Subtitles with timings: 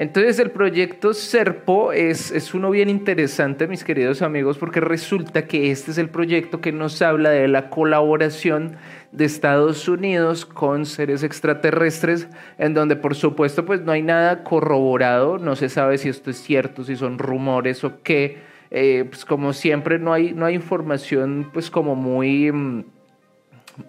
[0.00, 5.70] Entonces el proyecto Serpo es, es uno bien interesante, mis queridos amigos, porque resulta que
[5.70, 8.78] este es el proyecto que nos habla de la colaboración
[9.12, 15.36] de Estados Unidos con seres extraterrestres, en donde por supuesto pues no hay nada corroborado,
[15.36, 18.38] no se sabe si esto es cierto, si son rumores o qué,
[18.70, 22.84] eh, pues como siempre no hay, no hay información pues como muy, mm,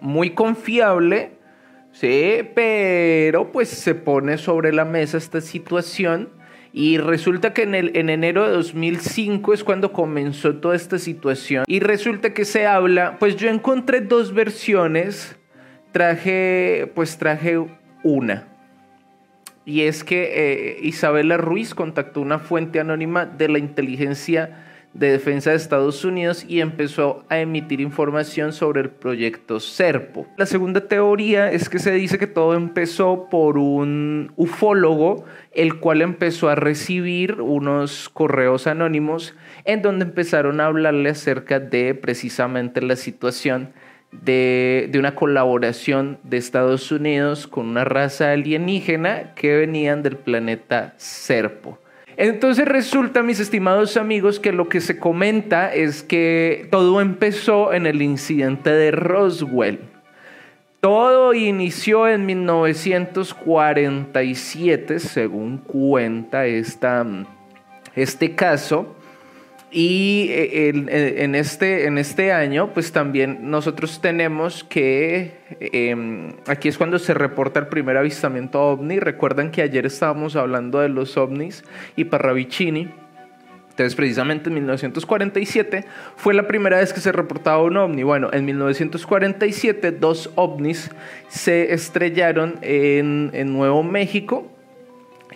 [0.02, 1.38] muy confiable,
[1.92, 6.28] sí, pero pues se pone sobre la mesa esta situación
[6.72, 11.64] y resulta que en, el, en enero de 2005 es cuando comenzó toda esta situación.
[11.66, 15.36] Y resulta que se habla, pues yo encontré dos versiones,
[15.92, 17.62] traje, pues traje
[18.02, 18.48] una.
[19.64, 25.50] Y es que eh, Isabela Ruiz contactó una fuente anónima de la inteligencia de Defensa
[25.50, 30.26] de Estados Unidos y empezó a emitir información sobre el proyecto SERPO.
[30.36, 36.02] La segunda teoría es que se dice que todo empezó por un ufólogo, el cual
[36.02, 42.96] empezó a recibir unos correos anónimos en donde empezaron a hablarle acerca de precisamente la
[42.96, 43.70] situación
[44.10, 50.92] de, de, una colaboración de Estados Unidos con una raza alienígena que venían del planeta
[50.98, 51.78] Serpo.
[52.22, 57.84] Entonces resulta, mis estimados amigos, que lo que se comenta es que todo empezó en
[57.84, 59.80] el incidente de Roswell.
[60.78, 67.04] Todo inició en 1947, según cuenta esta,
[67.96, 68.94] este caso.
[69.74, 76.76] Y eh, en, este, en este año, pues también nosotros tenemos que, em, aquí es
[76.76, 79.00] cuando se reporta el primer avistamiento ovni.
[79.00, 81.64] Recuerdan que ayer estábamos hablando de los ovnis
[81.96, 82.90] y Parravicini.
[83.70, 85.86] Entonces, precisamente en 1947
[86.16, 88.02] fue la primera vez que se reportaba un ovni.
[88.02, 90.90] Bueno, en 1947 dos ovnis
[91.28, 94.52] se estrellaron en, en Nuevo México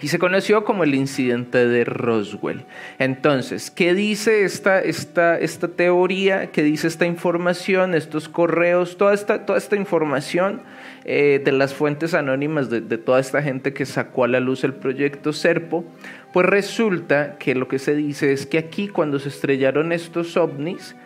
[0.01, 2.65] y se conoció como el incidente de Roswell.
[2.99, 6.51] Entonces, ¿qué dice esta, esta, esta teoría?
[6.51, 10.63] ¿Qué dice esta información, estos correos, toda esta, toda esta información
[11.05, 14.75] eh, de las fuentes anónimas de, toda esta gente que sacó a la luz el
[14.75, 15.85] proyecto Serpo?
[16.33, 20.97] Pues resulta que lo que se dice es que aquí cuando se estrellaron estos ovnis,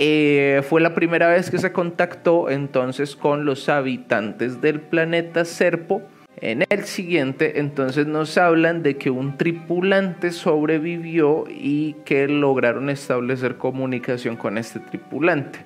[0.00, 6.02] eh, fue la primera vez que se contactó entonces con los habitantes del planeta Serpo
[6.40, 13.56] en el siguiente, entonces nos hablan de que un tripulante sobrevivió y que lograron establecer
[13.56, 15.60] comunicación con este tripulante.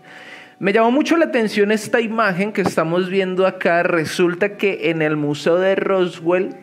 [0.59, 3.83] Me llamó mucho la atención esta imagen que estamos viendo acá.
[3.83, 6.55] Resulta que en el Museo de Roswell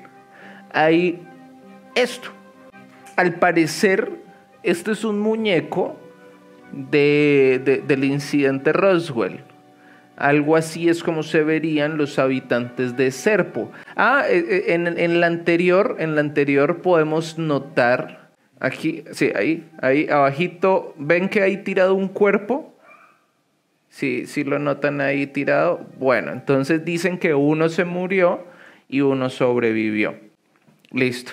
[0.72, 1.22] hay
[1.96, 2.30] esto.
[3.18, 4.12] Al parecer,
[4.64, 6.00] este es un muñeco
[6.72, 9.49] del incidente Roswell.
[10.20, 13.72] Algo así es como se verían los habitantes de Serpo.
[13.96, 18.30] Ah, eh, eh, en, la anterior, en la anterior podemos notar
[18.60, 22.78] aquí, sí, ahí, ahí abajito, ven que hay tirado un cuerpo.
[23.88, 25.88] Sí, sí lo notan ahí tirado.
[25.98, 28.44] Bueno, entonces dicen que uno se murió
[28.90, 30.16] y uno sobrevivió.
[30.92, 31.32] Listo.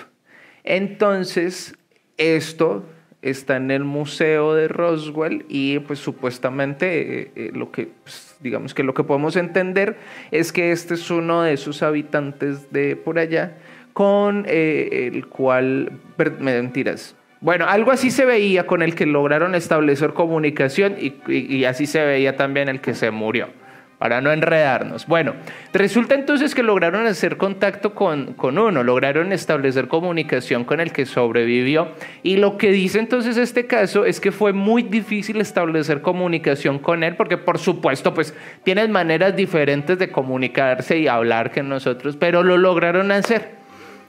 [0.63, 1.75] Entonces,
[2.15, 2.85] esto
[3.29, 8.83] está en el museo de Roswell y pues supuestamente eh, lo que pues, digamos que
[8.83, 9.97] lo que podemos entender
[10.31, 13.57] es que este es uno de sus habitantes de por allá,
[13.93, 15.91] con eh, el cual,
[16.39, 22.03] mentiras, bueno, algo así se veía con el que lograron establecer comunicación y así se
[22.03, 23.47] veía también el que se murió
[23.97, 25.07] para no enredarnos.
[25.07, 25.33] Bueno,
[25.73, 31.05] resulta entonces que lograron hacer contacto con, con, uno, lograron establecer comunicación con el que
[31.05, 31.89] sobrevivió.
[32.21, 37.03] Y lo que dice entonces este caso es que fue muy difícil establecer comunicación con
[37.03, 42.43] él, porque por supuesto, pues tienen maneras diferentes de comunicarse y hablar que nosotros, pero
[42.43, 43.57] lo lograron hacer.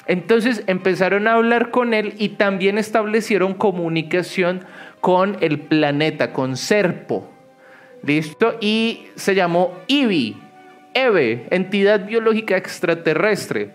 [0.07, 4.65] Entonces empezaron a hablar con él y también establecieron comunicación
[5.01, 7.38] con el planeta, con Serpo.
[8.03, 8.57] ¿Listo?
[8.61, 10.37] Y se llamó IBI,
[10.95, 13.73] EVE, Entidad Biológica Extraterrestre.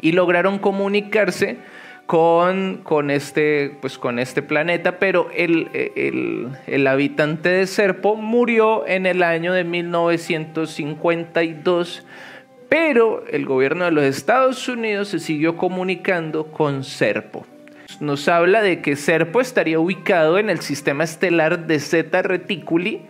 [0.00, 1.58] Y lograron comunicarse
[2.06, 8.86] con, con, este, pues con este planeta, pero el, el, el, habitante de Serpo murió
[8.86, 12.06] en el año de 1952,
[12.68, 17.46] pero el gobierno de los Estados Unidos se siguió comunicando con Serpo.
[18.00, 23.00] Nos habla de que Serpo estaría ubicado en el sistema estelar de Zeta Reticuli,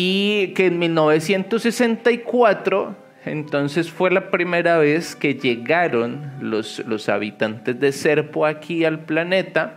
[0.00, 7.90] y que en 1964 entonces fue la primera vez que llegaron los, los habitantes de
[7.90, 9.74] Serpo aquí al planeta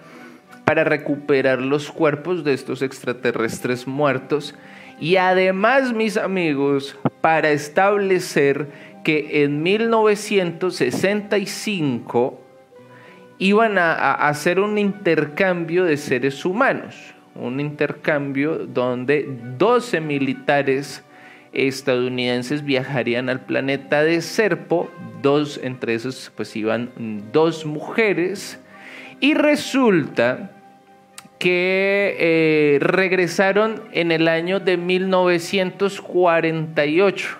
[0.63, 4.53] para recuperar los cuerpos de estos extraterrestres muertos.
[4.99, 8.67] Y además, mis amigos, para establecer
[9.03, 12.39] que en 1965
[13.39, 21.03] iban a, hacer un intercambio de seres humanos, un intercambio donde 12 militares
[21.53, 24.89] estadounidenses viajarían al planeta de Serpo,
[25.21, 26.91] dos entre esos pues iban
[27.31, 28.59] dos mujeres
[29.19, 30.51] y resulta
[31.39, 37.37] que eh, regresaron en el año de 1948.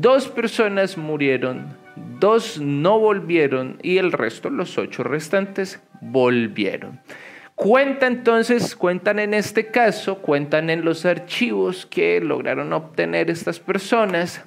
[0.00, 7.00] Dos personas murieron dos no volvieron y el resto, los ocho restantes, volvieron.
[7.54, 14.44] Cuenta entonces, cuentan en este caso, cuentan en los archivos que lograron obtener estas personas,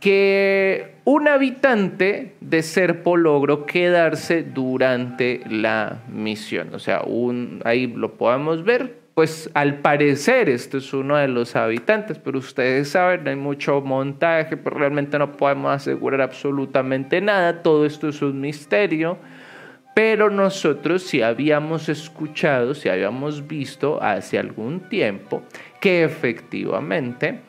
[0.00, 6.74] que un habitante de Serpo logró quedarse durante la misión.
[6.74, 11.54] O sea, un, ahí lo podemos ver, pues al parecer este es uno de los
[11.54, 17.86] habitantes, pero ustedes saben, hay mucho montaje, pero realmente no podemos asegurar absolutamente nada, todo
[17.86, 19.18] esto es un misterio,
[19.94, 25.42] pero nosotros sí habíamos escuchado, sí habíamos visto hace algún tiempo
[25.80, 27.40] que efectivamente,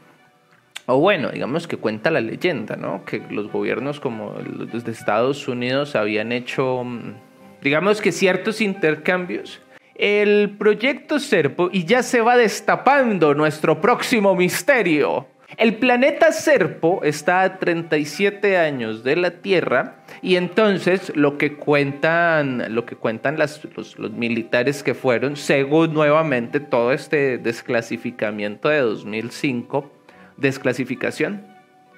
[0.85, 3.03] o bueno, digamos que cuenta la leyenda, ¿no?
[3.03, 4.35] Que los gobiernos como
[4.71, 7.13] los de Estados Unidos habían hecho, mm,
[7.61, 9.61] digamos que ciertos intercambios
[9.95, 15.27] el proyecto Serpo y ya se va destapando nuestro próximo misterio.
[15.57, 22.75] El planeta Serpo está a 37 años de la Tierra y entonces lo que cuentan,
[22.75, 29.89] lo que cuentan los, los, militares que fueron, según nuevamente todo este desclasificamiento de 2005,
[30.35, 31.45] desclasificación,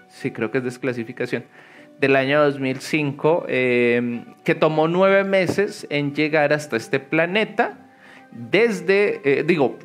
[0.07, 1.45] sí creo que es desclasificación,
[1.99, 7.79] del año 2005, eh, que tomó nueve meses en llegar hasta este planeta
[8.31, 9.79] desde, eh, digo,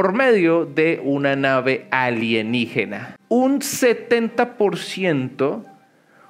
[0.00, 3.18] por medio de una nave alienígena.
[3.28, 5.62] Un 70%,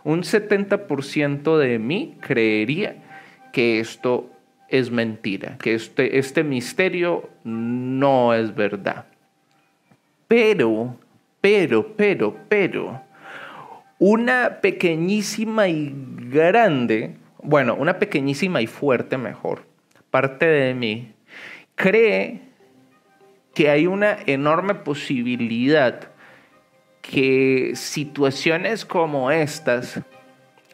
[0.02, 2.96] un 70% de mí creería
[3.52, 4.28] que esto
[4.68, 9.04] es mentira, que este, este misterio no es verdad.
[10.26, 10.96] Pero,
[11.40, 13.00] pero, pero, pero,
[14.00, 15.94] una pequeñísima y
[16.28, 19.62] grande, bueno, una pequeñísima y fuerte mejor,
[20.10, 21.12] parte de mí
[21.76, 22.49] cree
[23.54, 26.10] que hay una enorme posibilidad
[27.02, 30.00] que situaciones como estas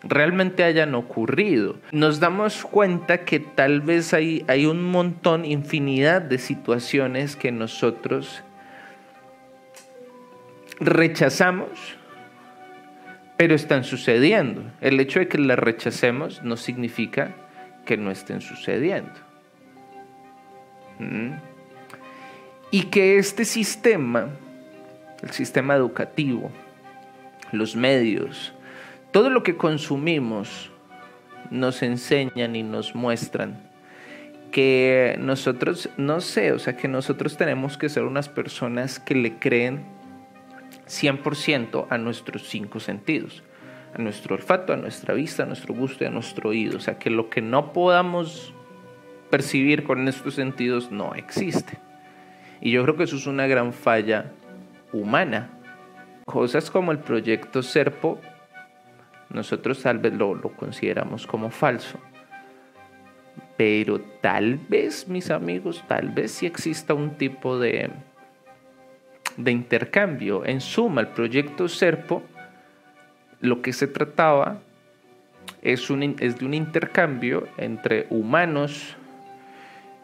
[0.03, 1.77] realmente hayan ocurrido.
[1.93, 8.43] Nos damos cuenta que tal vez hay, hay un montón, infinidad de situaciones que nosotros
[10.79, 11.97] rechazamos,
[13.37, 14.63] pero están sucediendo.
[14.81, 17.35] El hecho de que las rechacemos no significa
[17.85, 19.13] que no estén sucediendo.
[22.71, 24.29] Y que este sistema,
[25.23, 26.51] el sistema educativo,
[27.53, 28.53] los medios,
[29.13, 30.71] todo lo que consumimos
[31.51, 33.67] nos enseñan y nos muestran
[34.51, 39.39] que nosotros, no sé, o sea, que nosotros tenemos que ser unas personas que le
[39.39, 39.85] creen
[40.87, 43.43] 100% a nuestros cinco sentidos,
[43.95, 46.79] a nuestro olfato, a nuestra vista, a nuestro gusto y a nuestro oído.
[46.79, 48.55] O sea, que lo que no podamos
[49.31, 51.79] percibir con estos sentidos no existe.
[52.61, 54.33] Y yo creo que eso es una gran falla
[54.93, 55.51] humana.
[56.25, 58.21] Cosas como el proyecto Serpo,
[59.31, 61.99] nosotros tal vez lo, lo consideramos como falso.
[63.57, 67.91] Pero tal vez, mis amigos, tal vez sí exista un tipo de,
[69.37, 70.45] de intercambio.
[70.45, 72.23] En suma, el proyecto Serpo,
[73.41, 74.61] lo que se trataba
[75.63, 75.89] es,
[76.21, 78.97] es de un intercambio entre humanos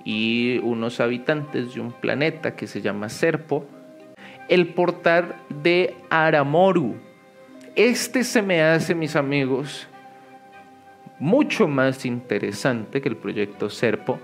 [0.05, 3.67] y unos habitantes de un planeta que se llama Serpo,
[4.49, 6.97] el portal de Aramoru.
[7.75, 9.89] Este se me hace, mis amigos,
[11.19, 14.19] mucho más interesante que el proyecto Serpo.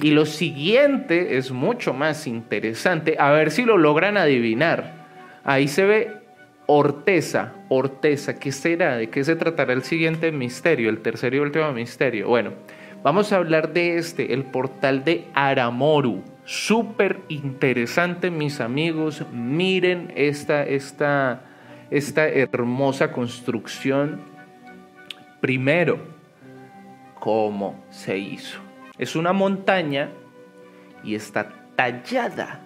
[0.00, 3.16] Y lo siguiente es mucho más interesante.
[3.18, 5.04] A ver si lo logran adivinar.
[5.44, 6.12] Ahí se ve
[6.66, 7.52] Orteza.
[7.68, 8.96] Orteza, ¿qué será?
[8.96, 10.90] ¿De qué se tratará el siguiente misterio?
[10.90, 12.28] El tercer y último misterio.
[12.28, 12.52] Bueno,
[13.04, 16.22] Vamos a hablar de este, el portal de Aramoru.
[16.46, 19.26] Súper interesante, mis amigos.
[19.30, 21.42] Miren esta, esta,
[21.90, 24.22] esta hermosa construcción.
[25.42, 25.98] Primero,
[27.20, 28.58] cómo se hizo.
[28.96, 30.08] Es una montaña
[31.02, 32.62] y está tallada.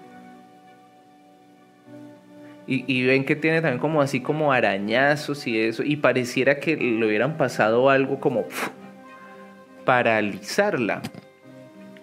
[2.68, 5.82] Y, ven que tiene también como así como arañazos y eso.
[5.82, 8.44] Y pareciera que le hubieran pasado algo como
[9.88, 11.00] paralizarla.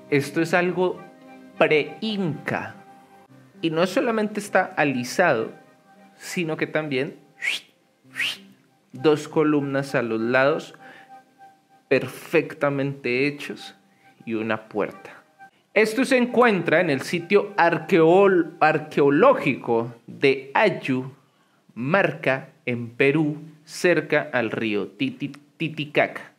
[0.10, 1.00] Esto es algo
[1.60, 2.74] pre-inca.
[3.62, 5.52] Y no solamente está alisado,
[6.18, 7.20] sino que también
[8.92, 10.74] dos columnas a los lados
[11.88, 13.76] perfectamente hechos
[14.26, 15.12] y una puerta.
[15.76, 21.12] Esto se encuentra en el sitio arqueológico de Ayu,
[21.76, 26.32] Marca, en Perú, cerca al río Titicaca.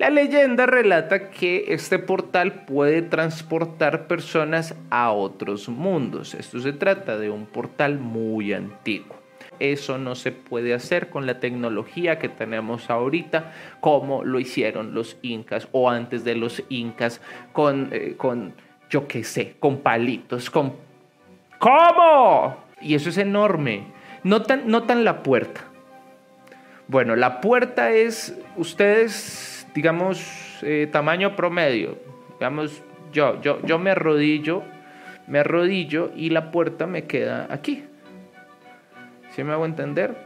[0.00, 6.32] La leyenda relata que este portal puede transportar personas a otros mundos.
[6.32, 9.14] Esto se trata de un portal muy antiguo.
[9.58, 15.18] Eso no se puede hacer con la tecnología que tenemos ahorita, como lo hicieron los
[15.20, 17.20] incas o antes de los incas
[17.52, 18.54] con, eh, con
[18.88, 20.76] yo qué sé, con palitos, con...
[21.58, 22.56] ¿Cómo?
[22.80, 23.84] Y eso es enorme.
[24.24, 25.60] Notan, notan la puerta.
[26.88, 31.98] Bueno, la puerta es, ustedes, digamos, eh, tamaño promedio.
[32.38, 34.62] Digamos, yo, yo, yo me arrodillo,
[35.26, 37.84] me arrodillo y la puerta me queda aquí.
[39.30, 40.16] ¿Sí me hago entender?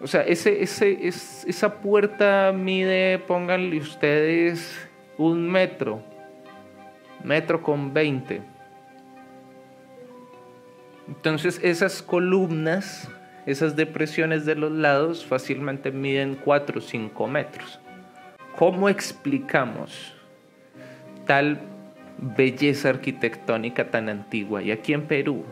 [0.00, 6.02] O sea, ese, ese, es, esa puerta mide, pónganle ustedes, un metro
[7.24, 8.42] metro con 20.
[11.08, 13.10] Entonces esas columnas,
[13.46, 17.80] esas depresiones de los lados fácilmente miden 4 o 5 metros.
[18.56, 20.14] ¿Cómo explicamos
[21.26, 21.58] tal
[22.18, 24.62] belleza arquitectónica tan antigua?
[24.62, 25.44] Y aquí en Perú.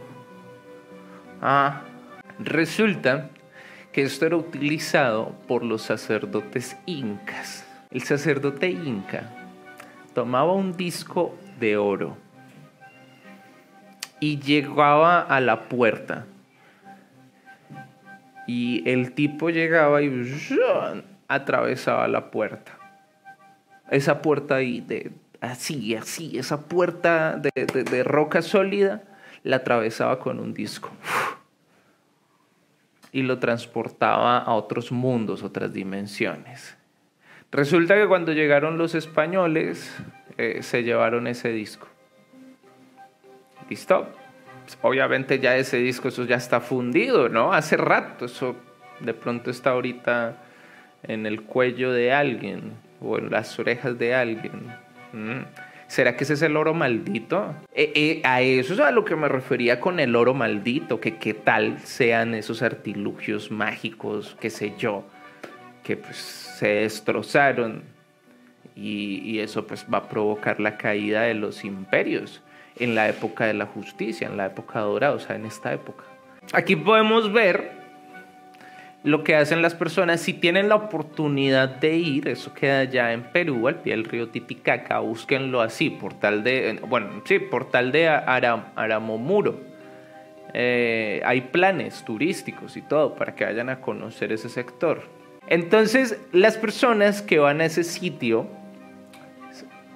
[1.40, 1.82] Ah,
[2.38, 3.30] resulta
[3.92, 7.66] que esto era utilizado por los sacerdotes incas.
[7.90, 9.30] El sacerdote inca
[10.14, 12.18] tomaba un disco de oro.
[14.20, 16.26] Y llegaba a la puerta.
[18.46, 20.10] Y el tipo llegaba y
[21.28, 22.79] atravesaba la puerta.
[23.90, 29.02] Esa puerta ahí, de, así, así, esa puerta de, de roca sólida,
[29.42, 30.90] la atravesaba con un disco.
[33.12, 36.76] Y lo transportaba a otros mundos, otras dimensiones.
[37.50, 39.92] Resulta que cuando llegaron los españoles,
[40.38, 41.88] eh, se llevaron ese disco.
[43.68, 44.08] ¿Listo?
[44.82, 47.52] Obviamente ya ese disco, eso ya está fundido, ¿no?
[47.52, 48.54] Hace rato, eso
[49.00, 50.36] de pronto está ahorita
[51.02, 54.68] en el cuello de alguien o en las orejas de alguien.
[55.12, 55.42] Mm.
[55.90, 57.52] ¿Será que ese es el oro maldito?
[57.74, 61.16] Eh, eh, a eso es a lo que me refería con el oro maldito, que
[61.16, 65.02] qué tal sean esos artilugios mágicos, qué sé yo,
[65.82, 67.82] que pues se destrozaron
[68.76, 72.40] y, eso pues va a provocar la caída de los imperios
[72.76, 76.04] en la época de la justicia, en la época dorada, o sea, en esta época.
[76.52, 77.79] Aquí podemos ver
[79.02, 83.22] lo que hacen las personas si tienen la oportunidad de ir, eso queda ya en
[83.22, 88.64] Perú, al pie del río Titicaca, búsquenlo así, portal de, bueno, sí, portal de Aram,
[88.76, 89.60] Aramomuro.
[90.52, 95.02] Eh, hay planes turísticos y todo para que vayan a conocer ese sector.
[95.46, 98.48] Entonces, las personas que van a ese sitio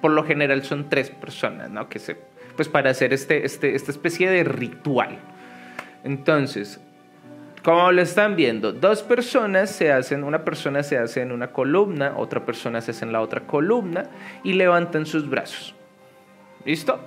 [0.01, 1.89] por lo general son tres personas, ¿no?
[1.89, 2.17] Que se,
[2.55, 5.17] pues para hacer este, este, esta especie de ritual.
[6.03, 6.79] Entonces,
[7.65, 12.13] como lo están viendo, dos personas se hacen, una persona se hace en una columna,
[12.15, 14.03] otra persona se hace en la otra columna
[14.43, 15.73] y levantan sus brazos.
[16.63, 16.99] ¿Listo?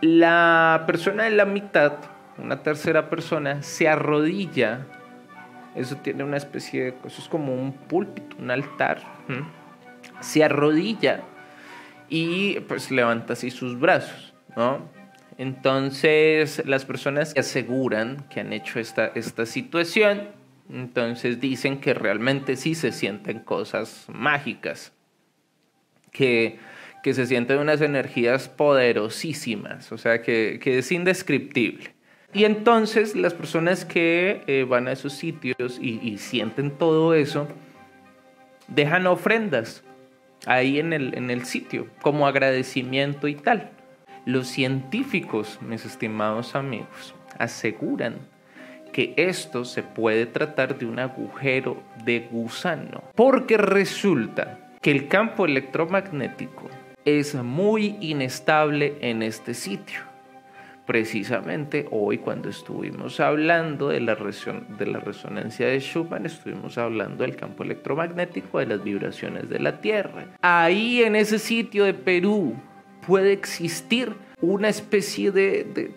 [0.00, 1.92] La persona en la mitad,
[2.36, 4.86] una tercera persona, se arrodilla.
[5.76, 9.02] Eso tiene una especie de, eso es como un púlpito, un altar.
[10.18, 11.20] Se arrodilla
[12.08, 14.80] y pues levanta así sus brazos, ¿no?
[15.38, 20.28] Entonces las personas que aseguran que han hecho esta, esta situación,
[20.70, 24.92] entonces dicen que realmente sí se sienten cosas mágicas,
[26.10, 26.58] que,
[27.02, 31.94] que se sienten unas energías poderosísimas, o sea que, que es indescriptible.
[32.34, 37.46] Y entonces las personas que eh, van a esos sitios y, y sienten todo eso,
[38.68, 39.84] dejan ofrendas
[40.46, 43.70] ahí en el, en el sitio, como agradecimiento y tal.
[44.24, 48.18] Los científicos, mis estimados amigos, aseguran
[48.92, 55.46] que esto se puede tratar de un agujero de gusano, porque resulta que el campo
[55.46, 56.68] electromagnético
[57.04, 60.12] es muy inestable en este sitio
[60.86, 67.36] precisamente hoy cuando estuvimos hablando de la, de la resonancia de Schumann, estuvimos hablando del
[67.36, 70.26] campo electromagnético, de las vibraciones de la Tierra.
[70.42, 72.56] Ahí en ese sitio de Perú
[73.06, 75.92] puede existir una especie de,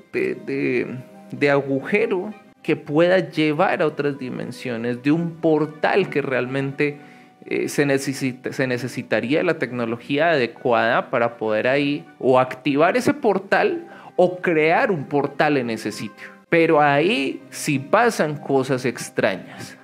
[1.32, 7.00] de, agujero que pueda llevar a otras dimensiones, de un portal que realmente
[7.46, 14.38] eh, se, se necesitaría la tecnología adecuada para poder ahí o activar ese portal o
[14.38, 16.30] crear un portal en ese sitio.
[16.50, 19.78] Pero ahí sí pasan cosas extrañas.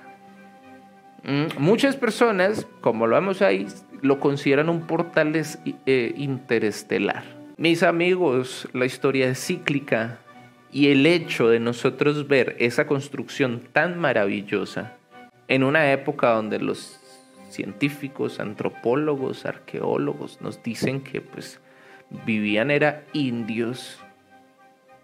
[1.24, 3.66] Mm, muchas personas, como lo vemos ahí,
[4.02, 7.24] lo consideran un portal eh, interestelar.
[7.56, 10.18] Mis amigos, la historia es cíclica
[10.72, 14.96] y el hecho de nosotros ver esa construcción tan maravillosa
[15.48, 16.98] en una época donde los
[17.50, 21.60] científicos, antropólogos, arqueólogos nos dicen que pues
[22.26, 23.98] vivían era indios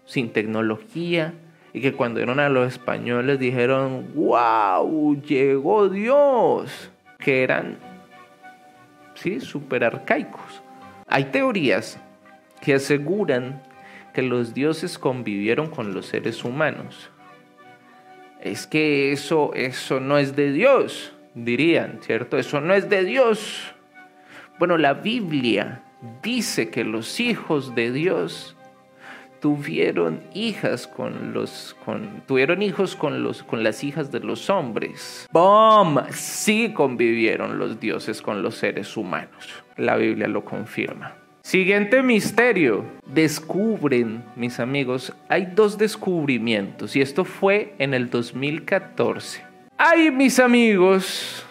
[0.05, 1.33] sin tecnología
[1.71, 6.89] y que cuando eran a los españoles dijeron, wow, llegó Dios,
[7.19, 7.77] que eran,
[9.21, 10.61] sí, súper arcaicos.
[11.07, 11.99] Hay teorías
[12.61, 13.61] que aseguran
[14.13, 17.09] que los dioses convivieron con los seres humanos.
[18.41, 22.37] Es que eso, eso no es de Dios, dirían, ¿cierto?
[22.37, 23.73] Eso no es de Dios.
[24.57, 25.83] Bueno, la Biblia
[26.23, 28.55] dice que los hijos de Dios
[29.39, 35.27] tuvieron hijas con los con, tuvieron hijos con los con las hijas de los hombres.
[35.31, 35.97] ¡Bom!
[36.11, 39.63] Sí convivieron los dioses con los seres humanos.
[39.77, 41.15] La Biblia lo confirma.
[41.41, 42.85] Siguiente misterio.
[43.05, 49.43] Descubren, mis amigos, hay dos descubrimientos y esto fue en el 2014.
[49.77, 51.45] Hay, mis amigos,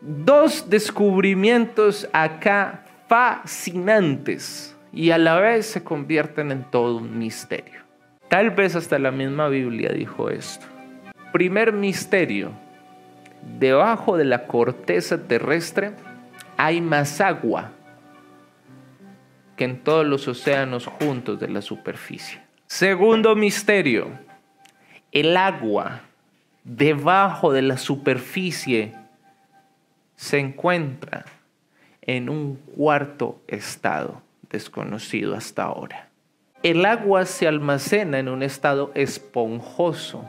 [0.00, 7.82] dos descubrimientos acá fascinantes y a la vez se convierten en todo un misterio.
[8.28, 10.66] Tal vez hasta la misma Biblia dijo esto.
[11.32, 12.52] Primer misterio.
[13.58, 15.92] Debajo de la corteza terrestre
[16.56, 17.72] hay más agua
[19.56, 22.40] que en todos los océanos juntos de la superficie.
[22.66, 24.08] Segundo misterio.
[25.12, 26.00] El agua
[26.64, 28.94] debajo de la superficie
[30.16, 31.24] se encuentra
[32.00, 36.10] en un cuarto estado desconocido hasta ahora.
[36.62, 40.24] El agua se almacena en un estado esponjoso,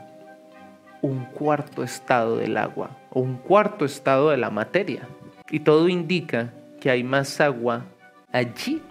[1.00, 5.08] un cuarto estado del agua o un cuarto estado de la materia.
[5.50, 7.84] Y todo indica que hay más agua
[8.32, 8.82] allí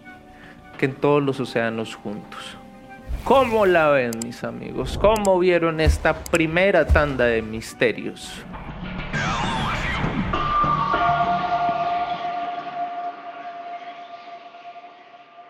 [0.78, 2.58] que en todos los océanos juntos.
[3.24, 4.98] ¿Cómo la ven mis amigos?
[4.98, 8.44] ¿Cómo vieron esta primera tanda de misterios?